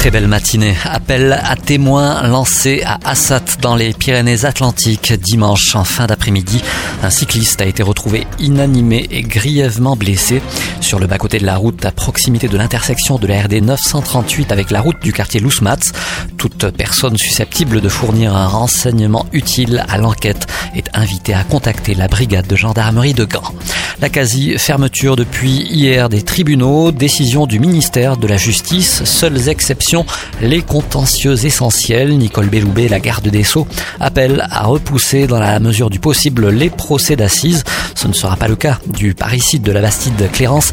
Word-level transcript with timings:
Très 0.00 0.10
belle 0.10 0.28
matinée. 0.28 0.74
Appel 0.86 1.38
à 1.44 1.56
témoins 1.56 2.26
lancé 2.26 2.82
à 2.86 2.98
Assat 3.04 3.58
dans 3.60 3.76
les 3.76 3.92
Pyrénées-Atlantiques 3.92 5.12
dimanche 5.12 5.76
en 5.76 5.84
fin 5.84 6.06
d'après-midi. 6.06 6.62
Un 7.02 7.10
cycliste 7.10 7.60
a 7.60 7.66
été 7.66 7.82
retrouvé 7.82 8.26
inanimé 8.38 9.06
et 9.10 9.20
grièvement 9.20 9.96
blessé 9.96 10.40
sur 10.80 11.00
le 11.00 11.06
bas-côté 11.06 11.38
de 11.38 11.44
la 11.44 11.56
route 11.56 11.84
à 11.84 11.92
proximité 11.92 12.48
de 12.48 12.56
l'intersection 12.56 13.18
de 13.18 13.26
la 13.26 13.42
RD 13.42 13.62
938 13.62 14.52
avec 14.52 14.70
la 14.70 14.80
route 14.80 15.02
du 15.02 15.12
quartier 15.12 15.38
Lousmats. 15.38 15.92
Toute 16.38 16.70
personne 16.70 17.18
susceptible 17.18 17.82
de 17.82 17.88
fournir 17.90 18.34
un 18.34 18.46
renseignement 18.46 19.26
utile 19.34 19.84
à 19.86 19.98
l'enquête 19.98 20.46
est 20.74 20.88
invitée 20.94 21.34
à 21.34 21.44
contacter 21.44 21.92
la 21.92 22.08
brigade 22.08 22.46
de 22.46 22.56
gendarmerie 22.56 23.12
de 23.12 23.26
Gand. 23.26 23.52
La 24.00 24.08
quasi-fermeture 24.08 25.14
depuis 25.14 25.50
hier 25.70 26.08
des 26.08 26.22
tribunaux, 26.22 26.90
décision 26.90 27.46
du 27.46 27.60
ministère 27.60 28.16
de 28.16 28.26
la 28.26 28.38
Justice, 28.38 29.04
seules 29.04 29.50
exceptions, 29.50 30.06
les 30.40 30.62
contentieux 30.62 31.44
essentiels. 31.44 32.16
Nicole 32.16 32.48
Belloubet, 32.48 32.88
la 32.88 32.98
garde 32.98 33.28
des 33.28 33.44
Sceaux, 33.44 33.66
appelle 34.00 34.46
à 34.50 34.64
repousser 34.64 35.26
dans 35.26 35.38
la 35.38 35.60
mesure 35.60 35.90
du 35.90 35.98
possible 35.98 36.48
les 36.48 36.70
procès 36.70 37.14
d'assises. 37.14 37.62
Ce 37.94 38.08
ne 38.08 38.14
sera 38.14 38.36
pas 38.36 38.48
le 38.48 38.56
cas 38.56 38.78
du 38.86 39.12
parricide 39.12 39.62
de 39.62 39.72
la 39.72 39.82
Bastide 39.82 40.30
Clérance, 40.32 40.72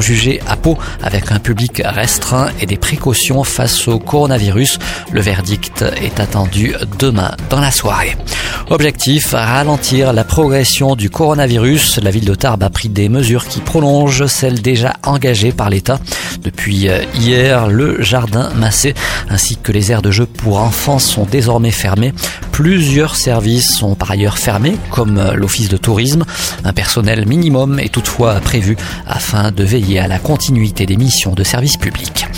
jugé 0.00 0.40
à 0.46 0.56
Pau 0.56 0.78
avec 1.02 1.32
un 1.32 1.40
public 1.40 1.82
restreint 1.84 2.48
et 2.60 2.66
des 2.66 2.76
précautions 2.76 3.42
face 3.42 3.88
au 3.88 3.98
coronavirus. 3.98 4.78
Le 5.10 5.20
verdict 5.20 5.84
est 6.00 6.20
attendu 6.20 6.74
demain 6.98 7.32
dans 7.50 7.60
la 7.60 7.72
soirée. 7.72 8.16
Objectif, 8.70 9.32
ralentir 9.32 10.12
la 10.12 10.22
progression 10.22 10.94
du 10.94 11.10
coronavirus. 11.10 11.98
La 12.02 12.10
ville 12.10 12.24
de 12.24 12.34
Tarbes 12.34 12.62
a 12.62 12.70
pris 12.70 12.88
des 12.88 13.08
mesures 13.08 13.46
qui 13.46 13.60
prolongent 13.60 14.26
celles 14.26 14.62
déjà 14.62 14.94
engagées 15.02 15.52
par 15.52 15.70
l'État. 15.70 15.98
Depuis 16.42 16.88
hier, 17.14 17.66
le 17.66 18.00
jardin 18.00 18.50
Massé 18.54 18.94
ainsi 19.28 19.56
que 19.56 19.72
les 19.72 19.90
aires 19.90 20.02
de 20.02 20.10
jeu 20.10 20.26
pour 20.26 20.60
enfants 20.60 20.98
sont 20.98 21.24
désormais 21.24 21.72
fermés. 21.72 22.12
Plusieurs 22.54 23.16
services 23.16 23.76
sont 23.76 23.96
par 23.96 24.12
ailleurs 24.12 24.38
fermés, 24.38 24.76
comme 24.92 25.18
euh, 25.18 25.34
l'office 25.34 25.68
de 25.68 25.76
tourisme. 25.76 26.22
Un 26.62 26.72
personnel 26.72 27.26
minimum 27.26 27.80
est 27.80 27.92
toutefois 27.92 28.34
prévu 28.34 28.76
afin 29.08 29.50
de 29.50 29.64
veiller 29.64 29.98
à 29.98 30.06
la 30.06 30.20
continuité 30.20 30.86
des 30.86 30.96
missions 30.96 31.32
de 31.32 31.42
service 31.42 31.76
public 31.76 32.28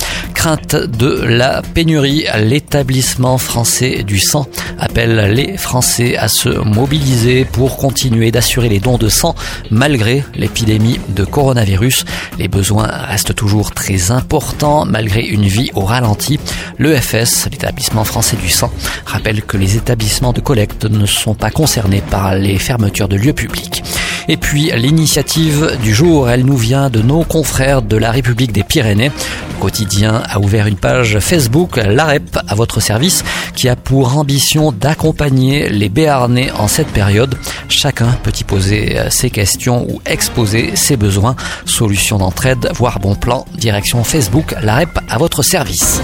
de 0.46 1.24
la 1.24 1.60
pénurie, 1.60 2.24
l'établissement 2.38 3.36
français 3.36 4.04
du 4.04 4.20
sang 4.20 4.46
appelle 4.78 5.32
les 5.32 5.56
Français 5.56 6.16
à 6.16 6.28
se 6.28 6.48
mobiliser 6.48 7.44
pour 7.44 7.76
continuer 7.76 8.30
d'assurer 8.30 8.68
les 8.68 8.78
dons 8.78 8.96
de 8.96 9.08
sang 9.08 9.34
malgré 9.72 10.22
l'épidémie 10.36 11.00
de 11.08 11.24
coronavirus. 11.24 12.04
Les 12.38 12.46
besoins 12.46 12.86
restent 12.86 13.34
toujours 13.34 13.72
très 13.72 14.12
importants 14.12 14.84
malgré 14.84 15.22
une 15.22 15.46
vie 15.46 15.72
au 15.74 15.80
ralenti. 15.80 16.38
L'EFS, 16.78 17.48
l'établissement 17.50 18.04
français 18.04 18.36
du 18.36 18.48
sang, 18.48 18.70
rappelle 19.04 19.42
que 19.42 19.56
les 19.56 19.74
établissements 19.76 20.32
de 20.32 20.40
collecte 20.40 20.84
ne 20.84 21.06
sont 21.06 21.34
pas 21.34 21.50
concernés 21.50 22.02
par 22.08 22.36
les 22.36 22.58
fermetures 22.58 23.08
de 23.08 23.16
lieux 23.16 23.32
publics. 23.32 23.82
Et 24.28 24.36
puis 24.36 24.70
l'initiative 24.74 25.78
du 25.82 25.94
jour, 25.94 26.28
elle 26.28 26.44
nous 26.44 26.56
vient 26.56 26.90
de 26.90 27.00
nos 27.00 27.22
confrères 27.22 27.82
de 27.82 27.96
la 27.96 28.10
République 28.10 28.52
des 28.52 28.64
Pyrénées. 28.64 29.10
Le 29.54 29.60
quotidien 29.60 30.22
a 30.28 30.38
ouvert 30.40 30.66
une 30.66 30.76
page 30.76 31.18
Facebook, 31.20 31.76
l'AREP, 31.76 32.38
à 32.48 32.54
votre 32.54 32.80
service, 32.80 33.24
qui 33.54 33.68
a 33.68 33.76
pour 33.76 34.16
ambition 34.16 34.72
d'accompagner 34.72 35.68
les 35.68 35.88
Béarnais 35.88 36.50
en 36.52 36.68
cette 36.68 36.88
période. 36.88 37.36
Chacun 37.68 38.08
peut 38.22 38.32
y 38.38 38.44
poser 38.44 38.98
ses 39.10 39.30
questions 39.30 39.86
ou 39.88 40.00
exposer 40.06 40.76
ses 40.76 40.96
besoins. 40.96 41.36
Solutions 41.64 42.18
d'entraide, 42.18 42.70
voire 42.74 42.98
bon 42.98 43.14
plan, 43.14 43.46
direction 43.56 44.02
Facebook, 44.04 44.54
l'AREP 44.62 44.98
à 45.08 45.18
votre 45.18 45.42
service. 45.42 46.00